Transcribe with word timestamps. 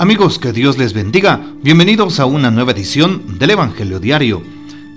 Amigos, 0.00 0.38
que 0.38 0.54
Dios 0.54 0.78
les 0.78 0.94
bendiga. 0.94 1.52
Bienvenidos 1.62 2.20
a 2.20 2.24
una 2.24 2.50
nueva 2.50 2.72
edición 2.72 3.38
del 3.38 3.50
Evangelio 3.50 4.00
Diario. 4.00 4.42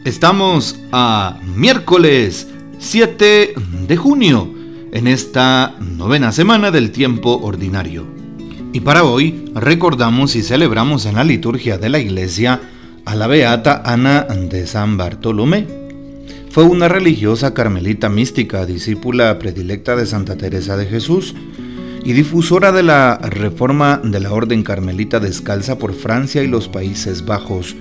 Estamos 0.05 0.79
a 0.93 1.41
miércoles 1.57 2.47
7 2.79 3.53
de 3.85 3.97
junio, 3.97 4.49
en 4.93 5.07
esta 5.07 5.75
novena 5.81 6.31
semana 6.31 6.71
del 6.71 6.91
tiempo 6.91 7.37
ordinario. 7.43 8.05
Y 8.71 8.79
para 8.79 9.03
hoy 9.03 9.51
recordamos 9.53 10.37
y 10.37 10.41
celebramos 10.41 11.05
en 11.05 11.15
la 11.15 11.25
liturgia 11.25 11.77
de 11.77 11.89
la 11.89 11.99
iglesia 11.99 12.61
a 13.03 13.15
la 13.15 13.27
beata 13.27 13.81
Ana 13.85 14.21
de 14.21 14.65
San 14.67 14.95
Bartolomé. 14.95 15.67
Fue 16.49 16.63
una 16.63 16.87
religiosa 16.87 17.53
carmelita 17.53 18.07
mística, 18.07 18.65
discípula 18.65 19.37
predilecta 19.37 19.97
de 19.97 20.05
Santa 20.05 20.37
Teresa 20.37 20.77
de 20.77 20.85
Jesús 20.85 21.35
y 22.05 22.13
difusora 22.13 22.71
de 22.71 22.83
la 22.83 23.17
reforma 23.17 23.99
de 24.03 24.19
la 24.19 24.33
Orden 24.33 24.63
Carmelita 24.63 25.19
Descalza 25.19 25.77
por 25.77 25.93
Francia 25.93 26.43
y 26.43 26.47
los 26.47 26.67
Países 26.67 27.25
Bajos. 27.25 27.75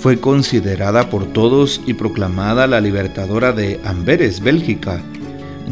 Fue 0.00 0.18
considerada 0.18 1.10
por 1.10 1.26
todos 1.26 1.80
y 1.86 1.94
proclamada 1.94 2.66
la 2.66 2.80
libertadora 2.80 3.52
de 3.52 3.78
Amberes, 3.84 4.40
Bélgica, 4.40 5.02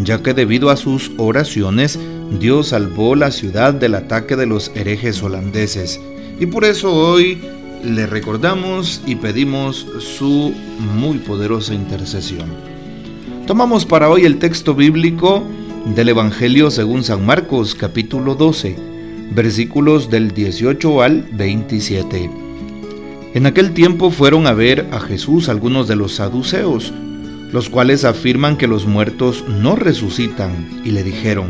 ya 0.03 0.23
que 0.23 0.34
debido 0.34 0.70
a 0.70 0.77
sus 0.77 1.11
oraciones 1.16 1.98
Dios 2.39 2.69
salvó 2.69 3.16
la 3.16 3.30
ciudad 3.30 3.75
del 3.75 3.95
ataque 3.95 4.37
de 4.37 4.47
los 4.47 4.70
herejes 4.75 5.23
holandeses. 5.23 6.01
Y 6.39 6.47
por 6.47 6.65
eso 6.65 6.95
hoy 6.95 7.41
le 7.83 8.06
recordamos 8.06 9.03
y 9.06 9.17
pedimos 9.17 9.87
su 9.98 10.55
muy 10.78 11.19
poderosa 11.19 11.75
intercesión. 11.75 12.51
Tomamos 13.47 13.84
para 13.84 14.11
hoy 14.11 14.27
el 14.27 14.39
texto 14.39 14.75
bíblico 14.75 15.42
del 15.87 16.11
Evangelio 16.11 16.70
según 16.70 17.05
San 17.05 17.25
Marcos 17.25 17.75
capítulo 17.75 18.34
12, 18.34 18.77
versículos 19.33 20.11
del 20.11 20.33
18 20.33 21.03
al 21.03 21.22
27. 21.33 22.31
En 23.34 23.47
aquel 23.47 23.72
tiempo 23.72 24.11
fueron 24.11 24.47
a 24.47 24.53
ver 24.53 24.87
a 24.92 25.00
Jesús 25.00 25.48
algunos 25.48 25.89
de 25.89 25.97
los 25.97 26.17
saduceos, 26.17 26.92
los 27.53 27.70
cuales 27.70 28.05
afirman 28.05 28.56
que 28.56 28.67
los 28.67 28.87
muertos 28.87 29.45
no 29.48 29.75
resucitan, 29.75 30.83
y 30.84 30.91
le 30.91 31.03
dijeron, 31.03 31.48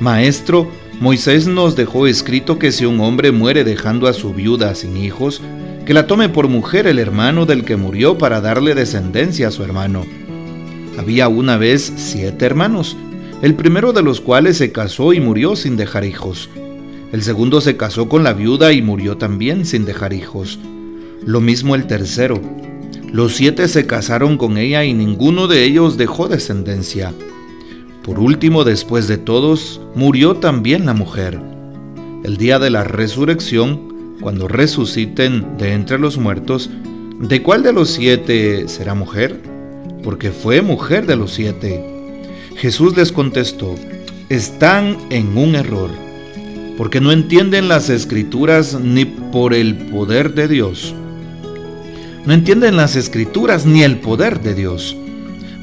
Maestro, 0.00 0.70
Moisés 0.98 1.46
nos 1.46 1.76
dejó 1.76 2.06
escrito 2.06 2.58
que 2.58 2.72
si 2.72 2.86
un 2.86 3.00
hombre 3.00 3.30
muere 3.30 3.64
dejando 3.64 4.06
a 4.06 4.12
su 4.12 4.32
viuda 4.32 4.74
sin 4.74 4.96
hijos, 4.96 5.42
que 5.84 5.94
la 5.94 6.06
tome 6.06 6.28
por 6.28 6.48
mujer 6.48 6.86
el 6.86 6.98
hermano 6.98 7.46
del 7.46 7.64
que 7.64 7.76
murió 7.76 8.16
para 8.16 8.40
darle 8.40 8.74
descendencia 8.74 9.48
a 9.48 9.50
su 9.50 9.62
hermano. 9.62 10.06
Había 10.98 11.28
una 11.28 11.56
vez 11.56 11.92
siete 11.96 12.44
hermanos, 12.46 12.96
el 13.42 13.54
primero 13.54 13.92
de 13.92 14.02
los 14.02 14.20
cuales 14.20 14.58
se 14.58 14.70
casó 14.70 15.12
y 15.12 15.20
murió 15.20 15.56
sin 15.56 15.76
dejar 15.76 16.04
hijos. 16.04 16.50
El 17.12 17.22
segundo 17.22 17.60
se 17.60 17.76
casó 17.76 18.08
con 18.08 18.22
la 18.22 18.34
viuda 18.34 18.72
y 18.72 18.82
murió 18.82 19.16
también 19.16 19.64
sin 19.64 19.84
dejar 19.84 20.12
hijos. 20.12 20.58
Lo 21.24 21.40
mismo 21.40 21.74
el 21.74 21.86
tercero. 21.86 22.40
Los 23.12 23.34
siete 23.34 23.66
se 23.66 23.86
casaron 23.86 24.36
con 24.36 24.58
ella 24.58 24.84
y 24.84 24.92
ninguno 24.92 25.48
de 25.48 25.64
ellos 25.64 25.96
dejó 25.96 26.28
descendencia. 26.28 27.12
Por 28.04 28.20
último, 28.20 28.64
después 28.64 29.08
de 29.08 29.18
todos, 29.18 29.80
murió 29.94 30.36
también 30.36 30.86
la 30.86 30.94
mujer. 30.94 31.40
El 32.24 32.36
día 32.36 32.58
de 32.58 32.70
la 32.70 32.84
resurrección, 32.84 34.16
cuando 34.20 34.48
resuciten 34.48 35.56
de 35.58 35.72
entre 35.72 35.98
los 35.98 36.18
muertos, 36.18 36.70
¿de 37.18 37.42
cuál 37.42 37.62
de 37.62 37.72
los 37.72 37.90
siete 37.90 38.68
será 38.68 38.94
mujer? 38.94 39.40
Porque 40.04 40.30
fue 40.30 40.62
mujer 40.62 41.06
de 41.06 41.16
los 41.16 41.32
siete. 41.32 41.99
Jesús 42.56 42.96
les 42.96 43.12
contestó, 43.12 43.74
están 44.28 44.96
en 45.10 45.36
un 45.36 45.54
error, 45.54 45.90
porque 46.76 47.00
no 47.00 47.12
entienden 47.12 47.68
las 47.68 47.88
escrituras 47.88 48.78
ni 48.78 49.04
por 49.04 49.54
el 49.54 49.76
poder 49.76 50.34
de 50.34 50.48
Dios. 50.48 50.94
No 52.26 52.34
entienden 52.34 52.76
las 52.76 52.96
escrituras 52.96 53.66
ni 53.66 53.82
el 53.82 53.98
poder 53.98 54.40
de 54.40 54.54
Dios, 54.54 54.96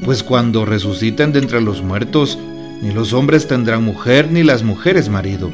pues 0.04 0.22
cuando 0.22 0.64
resuciten 0.64 1.32
de 1.32 1.38
entre 1.38 1.60
los 1.60 1.82
muertos, 1.82 2.38
ni 2.82 2.92
los 2.92 3.12
hombres 3.12 3.46
tendrán 3.46 3.84
mujer 3.84 4.30
ni 4.30 4.42
las 4.42 4.62
mujeres 4.62 5.08
marido, 5.08 5.50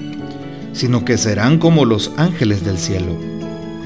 sino 0.72 1.04
que 1.04 1.18
serán 1.18 1.58
como 1.58 1.84
los 1.84 2.12
ángeles 2.16 2.64
del 2.64 2.78
cielo. 2.78 3.18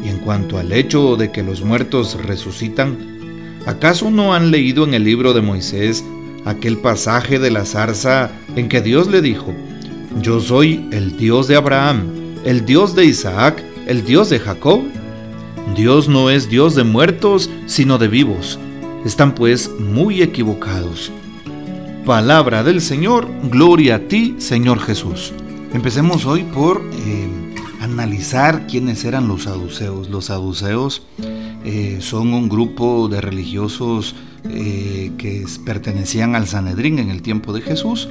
Y 0.05 0.09
en 0.09 0.19
cuanto 0.19 0.59
al 0.59 0.73
hecho 0.73 1.17
de 1.17 1.33
que 1.33 1.43
los 1.43 1.63
muertos 1.63 2.17
resucitan, 2.25 2.97
¿acaso 3.67 4.11
no 4.11 4.33
han 4.33 4.51
leído 4.51 4.85
en 4.85 4.95
el 4.95 5.05
libro 5.05 5.33
de 5.33 5.43
Moisés 5.43 6.05
aquel 6.49 6.79
pasaje 6.79 7.39
de 7.39 7.51
la 7.51 7.65
zarza 7.65 8.31
en 8.57 8.69
que 8.69 8.81
Dios 8.81 9.09
le 9.09 9.23
dijo, 9.23 9.55
yo 10.23 10.41
soy 10.41 10.89
el 10.91 11.17
Dios 11.17 11.49
de 11.49 11.57
Abraham, 11.57 12.09
el 12.45 12.65
Dios 12.65 12.95
de 12.95 13.05
Isaac, 13.05 13.63
el 13.87 14.05
Dios 14.05 14.31
de 14.31 14.39
Jacob. 14.39 14.83
Dios 15.77 16.09
no 16.09 16.31
es 16.31 16.49
Dios 16.49 16.75
de 16.75 16.85
muertos, 16.85 17.51
sino 17.67 17.99
de 17.99 18.09
vivos. 18.09 18.59
Están 19.05 19.35
pues 19.35 19.71
muy 19.79 20.23
equivocados. 20.23 21.13
Palabra 22.05 22.63
del 22.63 22.81
Señor, 22.81 23.29
gloria 23.45 23.97
a 23.97 23.99
ti, 24.01 24.35
Señor 24.39 24.81
Jesús. 24.81 25.33
Empecemos 25.75 26.25
hoy 26.25 26.43
por 26.43 26.83
eh, 26.95 27.29
analizar 27.81 28.67
quiénes 28.67 29.05
eran 29.05 29.29
los 29.29 29.45
saduceos. 29.45 30.09
Los 30.09 30.27
saduceos 30.27 31.03
eh, 31.65 31.99
son 32.01 32.33
un 32.33 32.49
grupo 32.49 33.09
de 33.09 33.21
religiosos 33.21 34.15
eh, 34.45 35.13
que 35.19 35.45
pertenecían 35.65 36.37
al 36.37 36.47
Sanedrín 36.47 36.99
en 37.01 37.11
el 37.11 37.23
tiempo 37.23 37.53
de 37.53 37.61
Jesús 37.61 38.09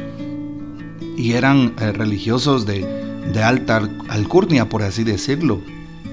y 1.16 1.32
eran 1.32 1.74
eh, 1.80 1.94
religiosos 1.94 2.66
de, 2.66 2.86
de, 3.34 3.44
alta 3.44 3.90
alcurnia, 4.10 4.68
por 4.68 4.84
así 4.84 5.04
decirlo. 5.04 5.62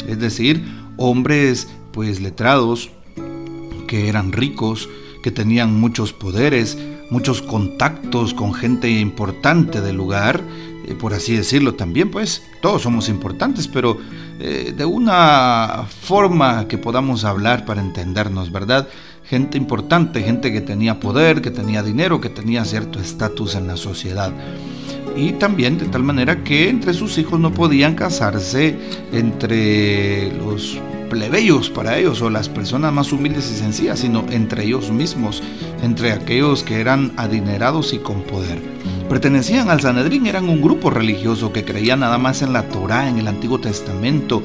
Es 0.07 0.21
decir, 0.21 0.65
hombres 0.97 1.69
pues 1.93 2.21
letrados, 2.21 2.91
que 3.89 4.09
eran 4.09 4.33
ricos, 4.33 4.89
que 5.23 5.31
tenían 5.31 5.79
muchos 5.79 6.13
poderes, 6.13 6.79
muchos 7.11 7.43
contactos 7.43 8.35
con 8.35 8.55
gente 8.55 8.89
importante 8.89 9.81
del 9.81 9.97
lugar, 9.97 10.43
eh, 10.87 10.95
por 10.95 11.13
así 11.13 11.35
decirlo 11.37 11.75
también, 11.75 12.11
pues 12.11 12.43
todos 12.63 12.83
somos 12.83 13.09
importantes, 13.09 13.69
pero 13.69 13.99
de 14.37 14.85
una 14.85 15.87
forma 16.03 16.67
que 16.67 16.77
podamos 16.77 17.25
hablar 17.25 17.65
para 17.65 17.81
entendernos, 17.81 18.51
¿verdad? 18.51 18.89
Gente 19.27 19.57
importante, 19.57 20.23
gente 20.23 20.53
que 20.53 20.61
tenía 20.61 21.01
poder, 21.01 21.41
que 21.41 21.51
tenía 21.51 21.83
dinero, 21.83 22.21
que 22.21 22.29
tenía 22.29 22.65
cierto 22.65 23.01
estatus 23.01 23.55
en 23.55 23.67
la 23.67 23.77
sociedad. 23.77 24.33
Y 25.17 25.33
también 25.33 25.79
de 25.79 25.87
tal 25.87 26.03
manera 26.03 26.43
que 26.43 26.69
entre 26.69 26.93
sus 26.93 27.17
hijos 27.19 27.39
no 27.39 27.53
podían 27.55 27.95
casarse 27.95 28.77
entre 29.13 30.33
los 30.39 30.79
plebeyos 31.09 31.71
para 31.71 31.97
ellos 31.97 32.21
o 32.23 32.31
las 32.31 32.49
personas 32.49 32.93
más 32.93 33.13
humildes 33.13 33.51
y 33.53 33.57
sencillas, 33.57 34.01
sino 34.01 34.25
entre 34.31 34.65
ellos 34.65 34.91
mismos, 34.91 35.43
entre 35.83 36.13
aquellos 36.13 36.65
que 36.65 36.81
eran 36.81 37.13
adinerados 37.17 37.93
y 37.93 37.99
con 37.99 38.23
poder. 38.23 38.61
Pertenecían 39.09 39.71
al 39.71 39.81
Sanedrín, 39.81 40.27
eran 40.27 40.49
un 40.49 40.61
grupo 40.61 40.91
religioso 40.91 41.53
que 41.53 41.65
creía 41.65 41.95
nada 41.95 42.19
más 42.19 42.43
en 42.43 42.53
la 42.53 42.69
Torá, 42.69 43.09
en 43.09 43.19
el 43.19 43.29
Antiguo 43.29 43.61
Testamento, 43.61 44.43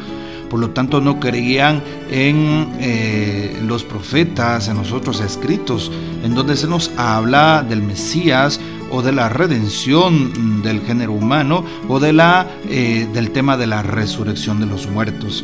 por 0.50 0.60
lo 0.60 0.72
tanto 0.72 1.02
no 1.02 1.20
creían 1.20 1.82
en 2.10 2.70
eh, 2.80 3.60
los 3.64 3.84
profetas, 3.84 4.68
en 4.68 4.78
los 4.78 4.92
otros 4.92 5.22
escritos, 5.22 5.92
en 6.24 6.36
donde 6.36 6.56
se 6.56 6.68
nos 6.68 6.92
habla 6.98 7.64
del 7.68 7.82
Mesías 7.84 8.60
o 8.92 9.02
de 9.02 9.12
la 9.12 9.30
redención 9.30 10.62
del 10.64 10.82
género 10.82 11.14
humano 11.14 11.64
o 11.88 12.00
de 12.00 12.14
la, 12.14 12.48
eh, 12.68 13.08
del 13.14 13.32
tema 13.32 13.58
de 13.58 13.68
la 13.68 13.84
resurrección 13.84 14.60
de 14.60 14.66
los 14.66 14.88
muertos. 14.88 15.44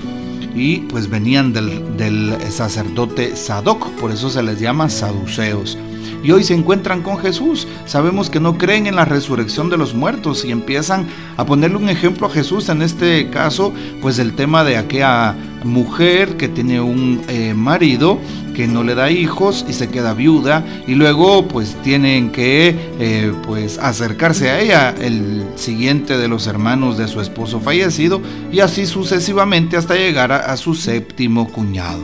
Y 0.55 0.77
pues 0.77 1.09
venían 1.09 1.51
del, 1.51 1.97
del 1.97 2.35
sacerdote 2.49 3.35
Sadoc, 3.35 3.89
por 3.99 4.11
eso 4.11 4.29
se 4.29 4.41
les 4.41 4.59
llama 4.59 4.89
saduceos 4.89 5.77
y 6.23 6.31
hoy 6.31 6.43
se 6.43 6.53
encuentran 6.53 7.01
con 7.01 7.17
Jesús. 7.17 7.67
Sabemos 7.85 8.29
que 8.29 8.39
no 8.39 8.57
creen 8.57 8.87
en 8.87 8.95
la 8.95 9.05
resurrección 9.05 9.69
de 9.69 9.77
los 9.77 9.93
muertos 9.93 10.45
y 10.45 10.51
empiezan 10.51 11.07
a 11.37 11.45
ponerle 11.45 11.77
un 11.77 11.89
ejemplo 11.89 12.27
a 12.27 12.29
Jesús, 12.29 12.69
en 12.69 12.81
este 12.81 13.29
caso, 13.29 13.73
pues 14.01 14.19
el 14.19 14.35
tema 14.35 14.63
de 14.63 14.77
aquella 14.77 15.35
mujer 15.63 16.37
que 16.37 16.47
tiene 16.47 16.79
un 16.79 17.21
eh, 17.27 17.53
marido 17.55 18.19
que 18.55 18.67
no 18.67 18.83
le 18.83 18.95
da 18.95 19.11
hijos 19.11 19.65
y 19.67 19.73
se 19.73 19.89
queda 19.89 20.13
viuda 20.13 20.63
y 20.87 20.95
luego 20.95 21.47
pues 21.47 21.75
tienen 21.83 22.31
que 22.31 22.75
eh, 22.99 23.33
pues 23.45 23.77
acercarse 23.77 24.49
a 24.49 24.61
ella 24.61 24.95
el 25.01 25.43
siguiente 25.55 26.17
de 26.17 26.27
los 26.27 26.47
hermanos 26.47 26.97
de 26.97 27.07
su 27.07 27.19
esposo 27.19 27.59
fallecido 27.59 28.21
y 28.51 28.61
así 28.61 28.85
sucesivamente 28.85 29.75
hasta 29.75 29.95
llegar 29.95 30.31
a 30.31 30.55
su 30.55 30.73
séptimo 30.73 31.49
cuñado. 31.51 32.01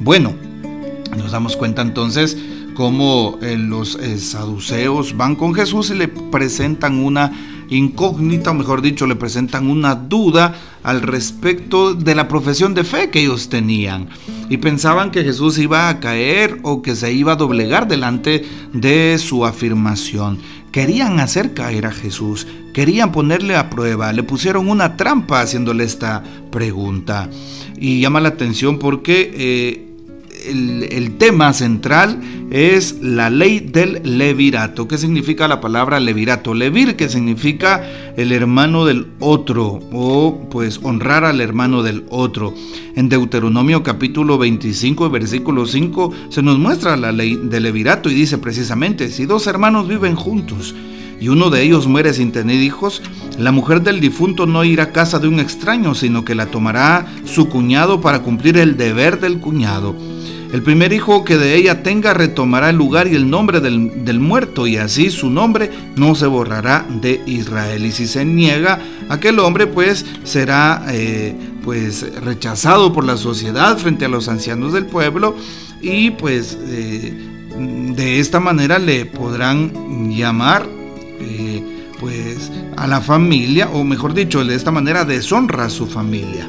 Bueno, 0.00 0.34
nos 1.16 1.32
damos 1.32 1.56
cuenta 1.56 1.82
entonces 1.82 2.36
como 2.74 3.38
eh, 3.42 3.56
los 3.56 3.96
eh, 3.96 4.18
saduceos 4.18 5.16
van 5.16 5.36
con 5.36 5.54
Jesús 5.54 5.90
y 5.90 5.94
le 5.94 6.08
presentan 6.08 6.98
una 6.98 7.32
incógnita, 7.68 8.50
o 8.50 8.54
mejor 8.54 8.82
dicho, 8.82 9.06
le 9.06 9.16
presentan 9.16 9.68
una 9.68 9.94
duda 9.94 10.54
al 10.82 11.02
respecto 11.02 11.94
de 11.94 12.14
la 12.14 12.28
profesión 12.28 12.74
de 12.74 12.84
fe 12.84 13.10
que 13.10 13.20
ellos 13.20 13.48
tenían. 13.48 14.08
Y 14.48 14.58
pensaban 14.58 15.10
que 15.10 15.24
Jesús 15.24 15.58
iba 15.58 15.88
a 15.88 16.00
caer 16.00 16.58
o 16.62 16.82
que 16.82 16.94
se 16.94 17.12
iba 17.12 17.32
a 17.32 17.36
doblegar 17.36 17.88
delante 17.88 18.44
de 18.72 19.16
su 19.18 19.46
afirmación. 19.46 20.38
querían 20.72 21.20
hacer 21.20 21.52
caer 21.52 21.84
a 21.84 21.92
Jesús, 21.92 22.46
querían 22.72 23.12
ponerle 23.12 23.56
a 23.56 23.68
prueba, 23.68 24.10
le 24.14 24.22
pusieron 24.22 24.70
una 24.70 24.96
trampa 24.96 25.42
haciéndole 25.42 25.84
esta 25.84 26.22
pregunta. 26.50 27.28
Y 27.76 28.00
llama 28.00 28.20
la 28.20 28.30
atención 28.30 28.78
porque 28.78 29.30
eh, 29.34 29.91
el, 30.46 31.16
tema 31.18 31.52
central 31.52 32.20
es 32.50 33.00
la 33.00 33.30
ley 33.30 33.60
del 33.60 34.00
levirato. 34.04 34.88
¿Qué 34.88 34.98
significa 34.98 35.48
la 35.48 35.60
palabra 35.60 36.00
levirato? 36.00 36.54
Levir, 36.54 36.96
que 36.96 37.08
significa 37.08 37.82
el 38.16 38.32
hermano 38.32 38.84
del 38.84 39.06
otro 39.20 39.80
o 39.92 40.48
pues 40.50 40.80
honrar 40.82 41.24
al 41.24 41.40
hermano 41.40 41.82
del 41.82 42.04
otro. 42.10 42.54
En 42.96 43.08
Deuteronomio 43.08 43.82
capítulo 43.82 44.38
25, 44.38 45.10
versículo 45.10 45.66
5, 45.66 46.12
se 46.28 46.42
nos 46.42 46.58
muestra 46.58 46.96
la 46.96 47.12
ley 47.12 47.36
del 47.36 47.62
levirato 47.62 48.10
y 48.10 48.14
dice 48.14 48.38
precisamente, 48.38 49.10
si 49.10 49.26
dos 49.26 49.46
hermanos 49.46 49.88
viven 49.88 50.16
juntos, 50.16 50.74
y 51.22 51.28
uno 51.28 51.50
de 51.50 51.62
ellos 51.62 51.86
muere 51.86 52.12
sin 52.14 52.32
tener 52.32 52.60
hijos, 52.60 53.00
la 53.38 53.52
mujer 53.52 53.82
del 53.82 54.00
difunto 54.00 54.44
no 54.44 54.64
irá 54.64 54.82
a 54.82 54.92
casa 54.92 55.20
de 55.20 55.28
un 55.28 55.38
extraño, 55.38 55.94
sino 55.94 56.24
que 56.24 56.34
la 56.34 56.46
tomará 56.46 57.06
su 57.24 57.48
cuñado 57.48 58.00
para 58.00 58.22
cumplir 58.22 58.56
el 58.56 58.76
deber 58.76 59.20
del 59.20 59.38
cuñado. 59.38 59.94
El 60.52 60.62
primer 60.62 60.92
hijo 60.92 61.24
que 61.24 61.38
de 61.38 61.56
ella 61.56 61.82
tenga 61.82 62.12
retomará 62.12 62.68
el 62.68 62.76
lugar 62.76 63.08
y 63.08 63.14
el 63.14 63.30
nombre 63.30 63.60
del, 63.60 64.20
muerto, 64.20 64.66
y 64.66 64.76
así 64.76 65.10
su 65.10 65.30
nombre 65.30 65.70
no 65.96 66.14
se 66.14 66.26
borrará 66.26 66.86
de 67.00 67.22
Israel. 67.24 67.86
Y 67.86 67.92
si 67.92 68.06
se 68.06 68.26
niega, 68.26 68.78
aquel 69.08 69.38
hombre 69.38 69.66
pues 69.66 70.04
será 70.24 70.84
eh, 70.90 71.34
pues 71.64 72.04
rechazado 72.22 72.92
por 72.92 73.04
la 73.04 73.16
sociedad 73.16 73.78
frente 73.78 74.04
a 74.04 74.08
los 74.08 74.28
ancianos 74.28 74.74
del 74.74 74.84
pueblo 74.84 75.34
y 75.80 76.10
pues 76.10 76.58
eh, 76.66 77.14
de 77.56 78.20
esta 78.20 78.38
manera 78.38 78.78
le 78.78 79.06
podrán 79.06 80.10
llamar 80.10 80.68
eh, 81.18 81.62
pues 81.98 82.52
a 82.76 82.86
la 82.86 83.00
familia, 83.00 83.70
o 83.72 83.84
mejor 83.84 84.12
dicho, 84.12 84.44
de 84.44 84.54
esta 84.54 84.70
manera 84.70 85.06
deshonra 85.06 85.64
a 85.64 85.70
su 85.70 85.86
familia. 85.86 86.46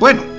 Bueno, 0.00 0.33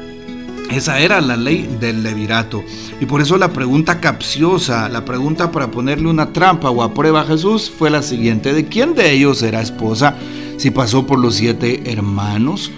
esa 0.72 1.00
era 1.00 1.22
la 1.22 1.38
ley 1.38 1.78
del 1.80 2.04
levirato. 2.04 2.64
Y 3.00 3.06
por 3.06 3.22
eso 3.22 3.38
la 3.38 3.54
pregunta 3.54 4.00
capciosa, 4.00 4.90
la 4.90 5.06
pregunta 5.06 5.52
para 5.52 5.72
ponerle 5.72 6.08
una 6.08 6.34
trampa 6.34 6.70
o 6.70 6.84
a 6.84 6.94
prueba 6.94 7.22
a 7.22 7.26
Jesús 7.26 7.72
fue 7.78 7.90
la 7.90 8.02
siguiente. 8.02 8.54
¿De 8.54 8.66
quién 8.66 8.96
de 8.96 9.12
ellos 9.12 9.42
era 9.44 9.62
esposa 9.62 10.16
si 10.58 10.72
pasó 10.72 11.06
por 11.06 11.20
los 11.20 11.36
siete 11.36 11.92
hermanos? 11.92 12.72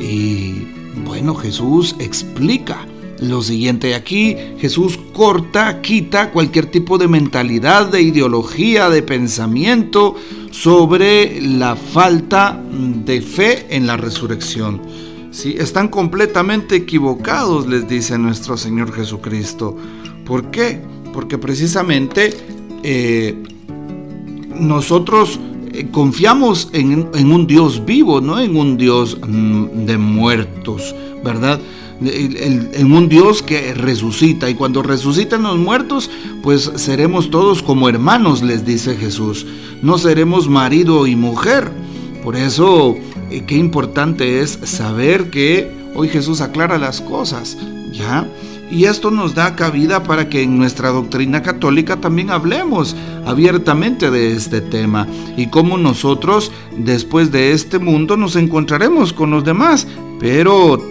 Y 0.00 0.66
bueno, 1.04 1.34
Jesús 1.34 1.96
explica 1.98 2.86
lo 3.20 3.42
siguiente. 3.42 3.94
Aquí 3.94 4.36
Jesús 4.58 4.98
corta, 5.12 5.80
quita 5.80 6.30
cualquier 6.30 6.66
tipo 6.66 6.98
de 6.98 7.08
mentalidad, 7.08 7.86
de 7.86 8.02
ideología, 8.02 8.90
de 8.90 9.02
pensamiento 9.02 10.16
sobre 10.50 11.40
la 11.40 11.76
falta 11.76 12.60
de 13.04 13.20
fe 13.20 13.66
en 13.70 13.86
la 13.86 13.96
resurrección. 13.96 14.80
Están 15.44 15.88
completamente 15.88 16.76
equivocados, 16.76 17.66
les 17.66 17.86
dice 17.86 18.16
nuestro 18.16 18.56
Señor 18.56 18.92
Jesucristo. 18.92 19.76
¿Por 20.24 20.50
qué? 20.50 20.80
Porque 21.12 21.36
precisamente 21.36 22.34
eh, 22.82 23.42
nosotros 24.58 25.38
eh, 25.72 25.88
confiamos 25.92 26.70
en, 26.72 27.30
un 27.30 27.46
Dios 27.46 27.84
vivo, 27.84 28.22
no 28.22 28.40
en 28.40 28.56
un 28.56 28.78
Dios 28.78 29.18
mm, 29.20 29.84
de 29.84 29.98
muertos, 29.98 30.94
¿verdad? 31.22 31.60
en 32.00 32.92
un 32.92 33.08
Dios 33.08 33.42
que 33.42 33.72
resucita 33.72 34.50
y 34.50 34.54
cuando 34.54 34.82
resucitan 34.82 35.44
los 35.44 35.56
muertos, 35.56 36.10
pues 36.42 36.70
seremos 36.76 37.30
todos 37.30 37.62
como 37.62 37.88
hermanos, 37.88 38.42
les 38.42 38.66
dice 38.66 38.96
Jesús. 38.96 39.46
No 39.82 39.96
seremos 39.96 40.48
marido 40.48 41.06
y 41.06 41.16
mujer. 41.16 41.70
Por 42.22 42.36
eso 42.36 42.96
qué 43.46 43.56
importante 43.56 44.40
es 44.40 44.58
saber 44.64 45.30
que 45.30 45.70
hoy 45.94 46.08
Jesús 46.08 46.40
aclara 46.40 46.78
las 46.78 47.00
cosas, 47.00 47.56
¿ya? 47.92 48.26
Y 48.70 48.84
esto 48.84 49.10
nos 49.10 49.34
da 49.34 49.54
cabida 49.54 50.02
para 50.02 50.28
que 50.28 50.42
en 50.42 50.58
nuestra 50.58 50.90
doctrina 50.90 51.42
católica 51.42 52.00
también 52.00 52.30
hablemos 52.30 52.96
abiertamente 53.24 54.10
de 54.10 54.32
este 54.32 54.60
tema. 54.60 55.06
Y 55.36 55.46
cómo 55.48 55.78
nosotros 55.78 56.50
después 56.76 57.30
de 57.30 57.52
este 57.52 57.78
mundo 57.78 58.16
nos 58.16 58.34
encontraremos 58.34 59.12
con 59.12 59.30
los 59.30 59.44
demás, 59.44 59.86
pero 60.18 60.82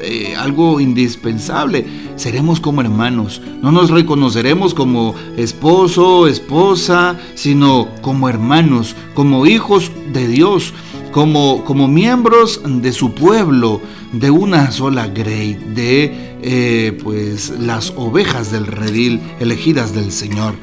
eh, 0.00 0.34
algo 0.36 0.80
indispensable, 0.80 1.86
seremos 2.16 2.58
como 2.58 2.80
hermanos, 2.80 3.42
no 3.62 3.70
nos 3.70 3.90
reconoceremos 3.90 4.74
como 4.74 5.14
esposo, 5.36 6.26
esposa, 6.26 7.16
sino 7.34 7.86
como 8.00 8.28
hermanos, 8.28 8.96
como 9.14 9.46
hijos 9.46 9.92
de 10.12 10.26
Dios 10.26 10.72
como, 11.12 11.64
como 11.64 11.88
miembros 11.88 12.60
de 12.64 12.92
su 12.92 13.12
pueblo, 13.14 13.80
de 14.12 14.30
una 14.30 14.70
sola 14.70 15.06
grey, 15.06 15.54
de 15.54 16.36
eh, 16.42 16.98
pues 17.02 17.50
las 17.58 17.92
ovejas 17.96 18.50
del 18.50 18.66
redil 18.66 19.20
elegidas 19.40 19.94
del 19.94 20.12
Señor. 20.12 20.54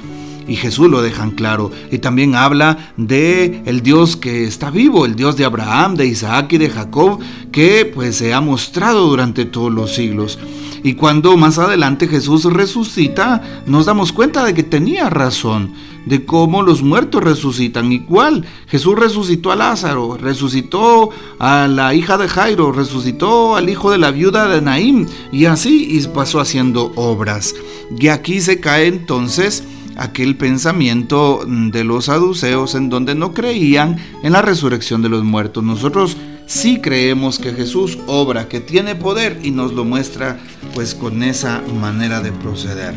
Y 0.48 0.56
Jesús 0.56 0.90
lo 0.90 1.02
dejan 1.02 1.32
claro. 1.32 1.72
Y 1.92 2.00
también 2.00 2.36
habla 2.36 2.94
de 2.98 3.62
el 3.66 3.82
Dios 3.82 4.16
que 4.16 4.46
está 4.46 4.70
vivo, 4.70 5.06
el 5.06 5.16
Dios 5.16 5.36
de 5.38 5.46
Abraham, 5.46 5.96
de 5.96 6.08
Isaac 6.08 6.54
y 6.54 6.58
de 6.58 6.70
Jacob, 6.70 7.20
que 7.52 7.86
pues 7.86 8.18
se 8.18 8.34
ha 8.34 8.42
mostrado 8.42 9.08
durante 9.08 9.46
todos 9.46 9.72
los 9.72 9.94
siglos. 9.94 10.40
Y 10.84 10.94
cuando 10.94 11.36
más 11.38 11.58
adelante 11.58 12.08
Jesús 12.08 12.46
resucita, 12.46 13.64
nos 13.66 13.86
damos 13.86 14.14
cuenta 14.14 14.46
de 14.46 14.54
que 14.54 14.64
tenía 14.64 15.10
razón 15.10 15.74
de 16.06 16.24
cómo 16.24 16.62
los 16.62 16.82
muertos 16.82 17.24
resucitan. 17.24 17.92
Igual, 17.92 18.46
Jesús 18.68 18.98
resucitó 18.98 19.52
a 19.52 19.56
Lázaro, 19.56 20.18
resucitó 20.18 21.10
a 21.40 21.68
la 21.68 21.94
hija 21.94 22.18
de 22.18 22.30
Jairo, 22.30 22.72
resucitó 22.72 23.56
al 23.56 23.70
hijo 23.70 23.92
de 23.92 23.98
la 23.98 24.12
viuda 24.12 24.48
de 24.48 24.62
Naim, 24.62 25.08
y 25.32 25.46
así 25.46 26.02
pasó 26.14 26.40
haciendo 26.40 26.94
obras. 26.96 27.54
Y 28.00 28.08
aquí 28.08 28.40
se 28.40 28.60
cae 28.60 28.88
entonces 28.88 29.64
aquel 29.98 30.36
pensamiento 30.36 31.44
de 31.48 31.84
los 31.84 32.06
saduceos 32.06 32.76
en 32.76 32.90
donde 32.90 33.16
no 33.16 33.34
creían 33.34 33.98
en 34.24 34.34
la 34.34 34.42
resurrección 34.42 35.02
de 35.02 35.10
los 35.10 35.24
muertos. 35.24 35.64
Nosotros 35.64 36.18
sí 36.46 36.80
creemos 36.80 37.40
que 37.40 37.54
Jesús 37.54 37.98
obra, 38.08 38.48
que 38.48 38.60
tiene 38.60 38.96
poder 38.96 39.40
y 39.44 39.52
nos 39.52 39.74
lo 39.74 39.84
muestra 39.84 40.38
pues 40.74 40.96
con 40.96 41.24
esa 41.24 41.62
manera 41.80 42.22
de 42.22 42.32
proceder. 42.32 42.94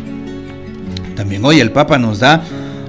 También 1.16 1.44
hoy 1.44 1.60
el 1.60 1.72
Papa 1.72 1.98
nos 1.98 2.20
da 2.20 2.44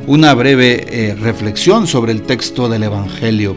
una 0.07 0.33
breve 0.33 0.85
eh, 0.89 1.15
reflexión 1.15 1.87
sobre 1.87 2.11
el 2.11 2.23
texto 2.23 2.69
del 2.69 2.83
Evangelio. 2.83 3.55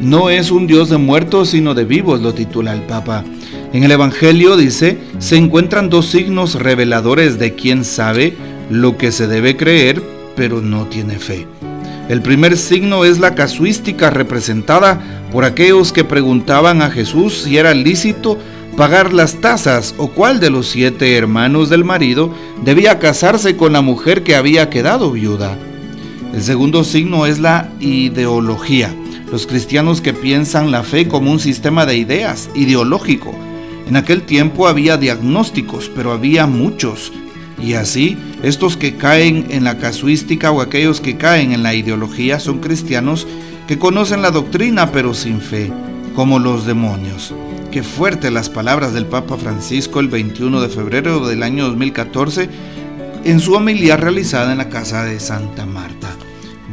No 0.00 0.30
es 0.30 0.50
un 0.50 0.66
Dios 0.66 0.88
de 0.88 0.96
muertos, 0.96 1.50
sino 1.50 1.74
de 1.74 1.84
vivos, 1.84 2.22
lo 2.22 2.32
titula 2.32 2.72
el 2.72 2.82
Papa. 2.82 3.24
En 3.72 3.84
el 3.84 3.92
Evangelio 3.92 4.56
dice, 4.56 4.98
se 5.18 5.36
encuentran 5.36 5.90
dos 5.90 6.06
signos 6.06 6.54
reveladores 6.54 7.38
de 7.38 7.54
quien 7.54 7.84
sabe 7.84 8.36
lo 8.70 8.96
que 8.96 9.12
se 9.12 9.26
debe 9.26 9.56
creer, 9.56 10.02
pero 10.36 10.60
no 10.62 10.86
tiene 10.86 11.18
fe. 11.18 11.46
El 12.08 12.22
primer 12.22 12.56
signo 12.56 13.04
es 13.04 13.18
la 13.18 13.34
casuística 13.34 14.10
representada 14.10 15.00
por 15.30 15.44
aquellos 15.44 15.92
que 15.92 16.04
preguntaban 16.04 16.82
a 16.82 16.90
Jesús 16.90 17.42
si 17.42 17.58
era 17.58 17.74
lícito 17.74 18.38
pagar 18.76 19.12
las 19.12 19.36
tasas 19.36 19.94
o 19.98 20.08
cuál 20.08 20.40
de 20.40 20.50
los 20.50 20.68
siete 20.68 21.16
hermanos 21.16 21.68
del 21.68 21.84
marido 21.84 22.32
debía 22.64 22.98
casarse 22.98 23.56
con 23.56 23.72
la 23.72 23.82
mujer 23.82 24.22
que 24.22 24.34
había 24.34 24.70
quedado 24.70 25.12
viuda. 25.12 25.56
El 26.32 26.42
segundo 26.42 26.84
signo 26.84 27.26
es 27.26 27.40
la 27.40 27.68
ideología. 27.80 28.94
Los 29.30 29.46
cristianos 29.46 30.00
que 30.00 30.12
piensan 30.12 30.70
la 30.70 30.82
fe 30.82 31.08
como 31.08 31.30
un 31.30 31.40
sistema 31.40 31.86
de 31.86 31.96
ideas 31.96 32.50
ideológico. 32.54 33.34
En 33.88 33.96
aquel 33.96 34.22
tiempo 34.22 34.66
había 34.66 34.96
diagnósticos, 34.96 35.90
pero 35.94 36.12
había 36.12 36.46
muchos. 36.46 37.12
Y 37.62 37.74
así, 37.74 38.16
estos 38.42 38.76
que 38.76 38.96
caen 38.96 39.46
en 39.50 39.64
la 39.64 39.78
casuística 39.78 40.50
o 40.50 40.60
aquellos 40.60 41.00
que 41.00 41.16
caen 41.16 41.52
en 41.52 41.62
la 41.62 41.74
ideología 41.74 42.40
son 42.40 42.60
cristianos 42.60 43.26
que 43.68 43.78
conocen 43.78 44.22
la 44.22 44.30
doctrina 44.30 44.92
pero 44.92 45.14
sin 45.14 45.40
fe, 45.40 45.70
como 46.14 46.38
los 46.38 46.66
demonios. 46.66 47.34
Qué 47.70 47.82
fuerte 47.82 48.30
las 48.30 48.48
palabras 48.48 48.92
del 48.92 49.06
Papa 49.06 49.36
Francisco 49.36 50.00
el 50.00 50.08
21 50.08 50.60
de 50.60 50.68
febrero 50.68 51.26
del 51.28 51.42
año 51.42 51.66
2014 51.66 52.48
en 53.24 53.40
su 53.40 53.54
homilía 53.54 53.96
realizada 53.96 54.52
en 54.52 54.58
la 54.58 54.68
casa 54.68 55.04
de 55.04 55.20
Santa 55.20 55.66
Marta. 55.66 56.08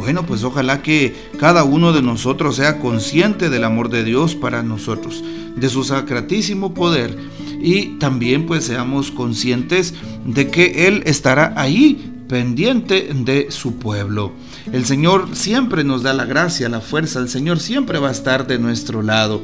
Bueno, 0.07 0.25
pues 0.25 0.45
ojalá 0.45 0.81
que 0.81 1.13
cada 1.37 1.65
uno 1.65 1.91
de 1.91 2.01
nosotros 2.01 2.55
sea 2.55 2.79
consciente 2.79 3.49
del 3.49 3.65
amor 3.65 3.89
de 3.89 4.05
Dios 4.05 4.35
para 4.35 4.63
nosotros, 4.63 5.21
de 5.57 5.67
su 5.67 5.83
sacratísimo 5.83 6.73
poder 6.73 7.13
y 7.61 7.97
también 7.97 8.45
pues 8.45 8.63
seamos 8.63 9.11
conscientes 9.11 9.93
de 10.25 10.47
que 10.47 10.87
Él 10.87 11.03
estará 11.05 11.51
ahí 11.57 12.23
pendiente 12.29 13.09
de 13.13 13.51
su 13.51 13.79
pueblo. 13.79 14.31
El 14.71 14.85
Señor 14.85 15.27
siempre 15.33 15.83
nos 15.83 16.03
da 16.03 16.13
la 16.13 16.23
gracia, 16.23 16.69
la 16.69 16.79
fuerza, 16.79 17.19
el 17.19 17.27
Señor 17.27 17.59
siempre 17.59 17.99
va 17.99 18.07
a 18.07 18.13
estar 18.13 18.47
de 18.47 18.59
nuestro 18.59 19.01
lado 19.01 19.43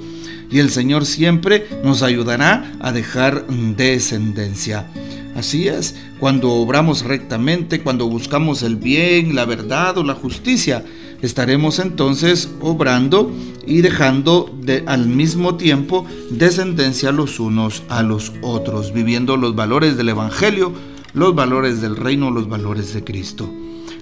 y 0.50 0.60
el 0.60 0.70
Señor 0.70 1.06
siempre 1.06 1.68
nos 1.84 2.04
ayudará 2.04 2.72
a 2.80 2.94
dejar 2.94 3.46
descendencia. 3.48 4.88
Así 5.36 5.68
es, 5.68 5.96
cuando 6.20 6.52
obramos 6.52 7.04
rectamente, 7.04 7.82
cuando 7.82 8.08
buscamos 8.08 8.62
el 8.62 8.76
bien, 8.76 9.36
la 9.36 9.46
verdad 9.46 9.98
o 9.98 10.04
la 10.04 10.14
justicia, 10.14 10.86
estaremos 11.24 11.80
entonces 11.80 12.50
obrando 12.62 13.32
y 13.66 13.82
dejando 13.82 14.54
de, 14.62 14.84
al 14.86 15.08
mismo 15.08 15.56
tiempo 15.56 16.06
descendencia 16.30 17.12
los 17.12 17.40
unos 17.40 17.82
a 17.90 18.04
los 18.04 18.32
otros, 18.42 18.94
viviendo 18.94 19.36
los 19.38 19.56
valores 19.56 19.98
del 19.98 20.10
Evangelio, 20.10 20.72
los 21.14 21.34
valores 21.34 21.82
del 21.82 21.96
reino, 21.96 22.30
los 22.30 22.48
valores 22.48 22.94
de 22.94 23.04
Cristo. 23.04 23.52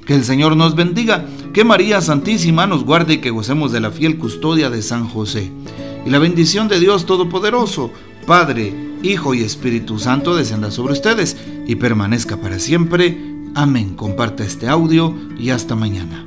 Que 0.05 0.15
el 0.15 0.25
Señor 0.25 0.57
nos 0.57 0.75
bendiga, 0.75 1.25
que 1.53 1.63
María 1.63 2.01
Santísima 2.01 2.67
nos 2.67 2.83
guarde 2.83 3.13
y 3.13 3.17
que 3.19 3.29
gocemos 3.29 3.71
de 3.71 3.79
la 3.79 3.91
fiel 3.91 4.17
custodia 4.17 4.69
de 4.69 4.81
San 4.81 5.07
José. 5.07 5.51
Y 6.05 6.09
la 6.09 6.19
bendición 6.19 6.67
de 6.67 6.79
Dios 6.79 7.05
Todopoderoso, 7.05 7.91
Padre, 8.25 8.90
Hijo 9.03 9.34
y 9.34 9.43
Espíritu 9.43 10.00
Santo 10.00 10.36
descenda 10.36 10.72
sobre 10.72 10.93
ustedes 10.93 11.38
y 11.67 11.75
permanezca 11.75 12.38
para 12.38 12.60
siempre. 12.60 13.17
Amén. 13.55 13.96
Comparte 13.96 14.43
este 14.43 14.67
audio 14.67 15.15
y 15.38 15.50
hasta 15.50 15.75
mañana. 15.75 16.25